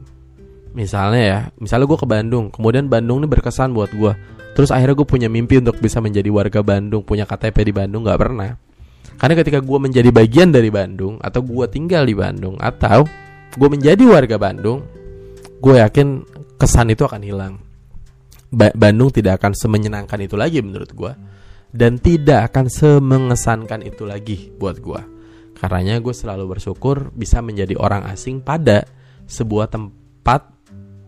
misalnya 0.74 1.22
ya 1.22 1.40
misalnya 1.62 1.86
gue 1.86 1.98
ke 2.00 2.08
Bandung 2.08 2.50
kemudian 2.50 2.90
Bandung 2.90 3.22
ini 3.22 3.28
berkesan 3.30 3.70
buat 3.70 3.92
gue 3.94 4.12
terus 4.56 4.74
akhirnya 4.74 4.98
gue 4.98 5.06
punya 5.06 5.28
mimpi 5.30 5.62
untuk 5.62 5.78
bisa 5.78 6.02
menjadi 6.02 6.26
warga 6.32 6.58
Bandung 6.64 7.06
punya 7.06 7.22
KTP 7.22 7.70
di 7.70 7.72
Bandung 7.76 8.02
nggak 8.02 8.18
pernah 8.18 8.56
karena 9.22 9.38
ketika 9.38 9.62
gue 9.62 9.78
menjadi 9.78 10.10
bagian 10.10 10.50
dari 10.50 10.66
Bandung 10.66 11.22
atau 11.22 11.46
gue 11.46 11.70
tinggal 11.70 12.02
di 12.02 12.10
Bandung 12.10 12.58
atau 12.58 13.06
gue 13.54 13.68
menjadi 13.70 14.02
warga 14.10 14.34
Bandung 14.34 14.82
gue 15.62 15.78
yakin 15.78 16.26
kesan 16.58 16.90
itu 16.90 17.06
akan 17.06 17.22
hilang. 17.22 17.54
Ba 18.50 18.74
Bandung 18.74 19.14
tidak 19.14 19.38
akan 19.38 19.54
semenyenangkan 19.54 20.18
itu 20.26 20.34
lagi 20.34 20.58
menurut 20.58 20.90
gue 20.90 21.12
dan 21.70 22.02
tidak 22.02 22.50
akan 22.50 22.66
semengesankan 22.66 23.86
itu 23.86 24.02
lagi 24.02 24.50
buat 24.58 24.82
gue 24.82 25.00
karenanya 25.54 26.02
gue 26.02 26.10
selalu 26.10 26.58
bersyukur 26.58 27.14
bisa 27.14 27.38
menjadi 27.38 27.78
orang 27.78 28.02
asing 28.10 28.42
pada 28.42 28.82
sebuah 29.30 29.70
tempat 29.70 30.50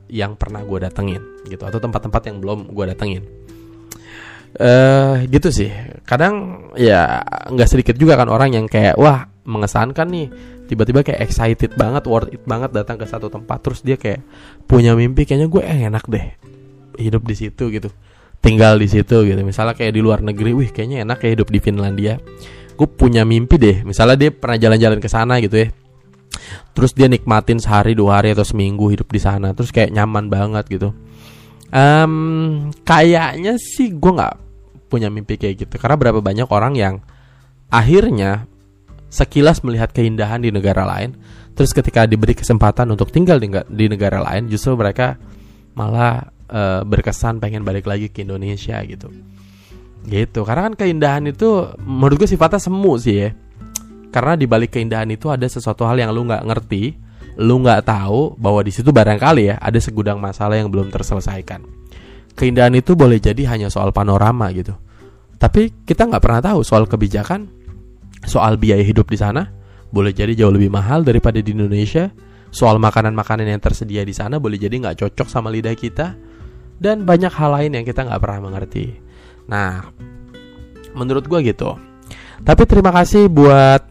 yang 0.06 0.38
pernah 0.38 0.62
gue 0.62 0.78
datengin 0.86 1.42
gitu. 1.50 1.66
Atau 1.66 1.82
tempat-tempat 1.82 2.30
yang 2.30 2.38
belum 2.38 2.70
gue 2.70 2.84
datengin 2.94 3.26
uh, 4.60 5.22
gitu 5.26 5.48
sih. 5.50 5.70
Kadang 6.06 6.66
ya 6.78 7.22
nggak 7.50 7.68
sedikit 7.70 7.96
juga 7.98 8.18
kan 8.18 8.30
orang 8.30 8.54
yang 8.54 8.66
kayak 8.70 8.98
wah 8.98 9.26
mengesankan 9.46 10.08
nih. 10.10 10.28
Tiba-tiba 10.64 11.04
kayak 11.04 11.20
excited 11.20 11.76
banget 11.76 12.08
worth 12.08 12.32
it 12.32 12.40
banget 12.48 12.72
datang 12.72 12.96
ke 12.96 13.04
satu 13.04 13.28
tempat 13.28 13.60
terus 13.60 13.84
dia 13.84 14.00
kayak 14.00 14.24
punya 14.64 14.96
mimpi 14.96 15.28
kayaknya 15.28 15.52
gue 15.52 15.60
eh, 15.60 15.80
enak 15.92 16.04
deh 16.08 16.26
hidup 16.96 17.22
di 17.28 17.34
situ 17.36 17.68
gitu. 17.68 17.92
Tinggal 18.40 18.80
di 18.80 18.88
situ 18.88 19.28
gitu. 19.28 19.40
Misalnya 19.44 19.76
kayak 19.76 19.92
di 19.92 20.00
luar 20.00 20.24
negeri 20.24 20.56
wih 20.56 20.72
kayaknya 20.72 21.04
enak 21.04 21.20
ya 21.20 21.30
hidup 21.36 21.48
di 21.52 21.60
Finlandia. 21.60 22.16
Gue 22.74 22.88
punya 22.88 23.28
mimpi 23.28 23.60
deh. 23.60 23.84
Misalnya 23.84 24.16
dia 24.16 24.30
pernah 24.32 24.56
jalan-jalan 24.56 24.98
ke 25.00 25.08
sana 25.08 25.36
gitu 25.44 25.68
ya. 25.68 25.68
Terus 26.74 26.96
dia 26.96 27.06
nikmatin 27.06 27.60
sehari 27.60 27.92
dua 27.92 28.18
hari 28.20 28.32
atau 28.32 28.42
seminggu 28.42 28.88
hidup 28.90 29.06
di 29.12 29.20
sana 29.20 29.52
terus 29.52 29.70
kayak 29.70 29.92
nyaman 29.92 30.32
banget 30.32 30.64
gitu. 30.72 30.96
Um, 31.74 32.70
kayaknya 32.86 33.58
sih 33.58 33.92
gue 33.92 34.12
nggak 34.14 34.43
punya 34.94 35.10
mimpi 35.10 35.34
kayak 35.34 35.66
gitu. 35.66 35.74
Karena 35.82 35.98
berapa 35.98 36.22
banyak 36.22 36.46
orang 36.54 36.78
yang 36.78 36.94
akhirnya 37.74 38.46
sekilas 39.14 39.62
melihat 39.62 39.94
keindahan 39.94 40.42
di 40.42 40.50
negara 40.50 40.82
lain 40.82 41.14
terus 41.54 41.70
ketika 41.70 42.02
diberi 42.02 42.34
kesempatan 42.34 42.90
untuk 42.90 43.14
tinggal 43.14 43.38
di, 43.38 43.46
di 43.50 43.86
negara 43.86 44.18
lain 44.18 44.50
justru 44.50 44.74
mereka 44.74 45.14
malah 45.78 46.26
uh, 46.50 46.82
berkesan 46.82 47.38
pengen 47.38 47.62
balik 47.62 47.86
lagi 47.86 48.10
ke 48.10 48.26
Indonesia 48.26 48.82
gitu. 48.82 49.10
Gitu. 50.04 50.40
Karena 50.42 50.70
kan 50.70 50.74
keindahan 50.74 51.24
itu 51.30 51.78
menurut 51.86 52.26
gue 52.26 52.28
sifatnya 52.28 52.58
semu 52.58 52.92
sih 52.98 53.16
ya. 53.22 53.30
Karena 54.10 54.38
di 54.38 54.46
balik 54.46 54.74
keindahan 54.74 55.10
itu 55.10 55.30
ada 55.30 55.46
sesuatu 55.46 55.86
hal 55.86 55.98
yang 55.98 56.10
lu 56.14 56.26
nggak 56.26 56.44
ngerti 56.46 56.84
lu 57.34 57.66
nggak 57.66 57.82
tahu 57.90 58.38
bahwa 58.38 58.62
di 58.62 58.70
situ 58.70 58.94
barangkali 58.94 59.50
ya 59.50 59.58
ada 59.58 59.78
segudang 59.82 60.22
masalah 60.22 60.58
yang 60.58 60.70
belum 60.70 60.90
terselesaikan. 60.90 61.66
Keindahan 62.34 62.74
itu 62.74 62.98
boleh 62.98 63.18
jadi 63.22 63.46
hanya 63.46 63.70
soal 63.70 63.94
panorama 63.94 64.50
gitu 64.50 64.74
tapi 65.44 65.68
kita 65.84 66.08
nggak 66.08 66.24
pernah 66.24 66.40
tahu 66.40 66.64
soal 66.64 66.88
kebijakan 66.88 67.44
soal 68.24 68.56
biaya 68.56 68.80
hidup 68.80 69.12
di 69.12 69.20
sana 69.20 69.52
boleh 69.92 70.16
jadi 70.16 70.32
jauh 70.32 70.56
lebih 70.56 70.72
mahal 70.72 71.04
daripada 71.04 71.44
di 71.44 71.52
Indonesia 71.52 72.08
soal 72.48 72.80
makanan-makanan 72.80 73.52
yang 73.52 73.60
tersedia 73.60 74.00
di 74.08 74.16
sana 74.16 74.40
boleh 74.40 74.56
jadi 74.56 74.72
nggak 74.72 75.04
cocok 75.04 75.28
sama 75.28 75.52
lidah 75.52 75.76
kita 75.76 76.16
dan 76.80 77.04
banyak 77.04 77.30
hal 77.30 77.50
lain 77.54 77.76
yang 77.76 77.84
kita 77.86 78.02
nggak 78.02 78.18
pernah 78.22 78.40
mengerti. 78.50 78.94
Nah, 79.46 79.84
menurut 80.96 81.26
gue 81.26 81.40
gitu. 81.44 81.76
Tapi 82.42 82.62
terima 82.66 82.90
kasih 82.90 83.30
buat 83.30 83.82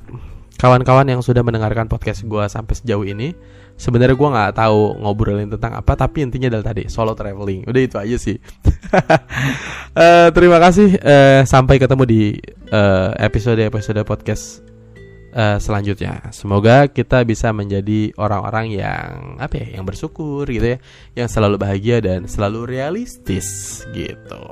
kawan-kawan 0.59 1.07
yang 1.07 1.21
sudah 1.23 1.43
mendengarkan 1.43 1.87
podcast 1.87 2.23
gue 2.23 2.43
sampai 2.47 2.73
sejauh 2.75 3.05
ini. 3.07 3.35
Sebenarnya 3.73 4.15
gue 4.15 4.29
nggak 4.29 4.53
tahu 4.55 5.01
ngobrolin 5.01 5.49
tentang 5.49 5.75
apa, 5.75 5.97
tapi 5.97 6.23
intinya 6.23 6.47
adalah 6.53 6.71
tadi 6.71 6.87
solo 6.87 7.17
traveling. 7.17 7.65
Udah 7.65 7.81
itu 7.81 7.97
aja 7.97 8.15
sih. 8.15 8.37
uh, 8.37 10.29
terima 10.35 10.61
kasih. 10.61 10.95
Uh, 11.01 11.41
sampai 11.43 11.81
ketemu 11.81 12.03
di 12.05 12.21
uh, 12.69 13.11
episode 13.17 13.59
episode 13.59 13.99
podcast 14.05 14.63
uh, 15.33 15.57
selanjutnya. 15.57 16.29
Semoga 16.29 16.87
kita 16.87 17.25
bisa 17.25 17.49
menjadi 17.51 18.13
orang-orang 18.15 18.77
yang 18.77 19.41
apa 19.41 19.59
ya, 19.59 19.81
yang 19.81 19.83
bersyukur 19.83 20.45
gitu 20.47 20.77
ya, 20.77 20.79
yang 21.17 21.27
selalu 21.27 21.57
bahagia 21.59 21.99
dan 21.99 22.29
selalu 22.29 22.69
realistis 22.69 23.81
gitu. 23.91 24.43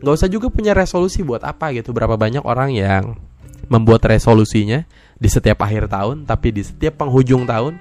Gak 0.00 0.14
usah 0.20 0.28
juga 0.28 0.48
punya 0.48 0.72
resolusi 0.72 1.20
buat 1.20 1.44
apa 1.44 1.72
gitu. 1.76 1.92
Berapa 1.92 2.16
banyak 2.16 2.42
orang 2.42 2.72
yang 2.74 3.20
membuat 3.68 4.04
resolusinya 4.08 4.84
di 5.16 5.28
setiap 5.30 5.64
akhir 5.64 5.88
tahun, 5.88 6.28
tapi 6.28 6.52
di 6.52 6.62
setiap 6.64 7.00
penghujung 7.00 7.48
tahun 7.48 7.80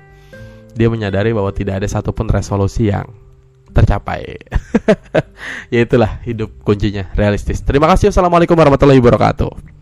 dia 0.74 0.90
menyadari 0.90 1.34
bahwa 1.34 1.50
tidak 1.54 1.82
ada 1.82 1.88
satupun 1.90 2.30
resolusi 2.30 2.90
yang 2.90 3.10
tercapai. 3.74 4.38
ya 5.74 5.80
itulah 5.82 6.22
hidup 6.24 6.54
kuncinya 6.62 7.10
realistis. 7.18 7.66
Terima 7.66 7.90
kasih. 7.90 8.14
Assalamualaikum 8.14 8.54
warahmatullahi 8.54 9.02
wabarakatuh. 9.02 9.73